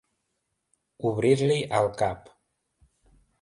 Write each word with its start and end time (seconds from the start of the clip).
Obrir-li 1.09 1.59
el 1.81 1.91
cap. 2.01 2.33